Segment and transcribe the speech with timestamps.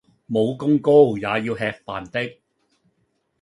[0.29, 2.39] 武功高也要吃飯的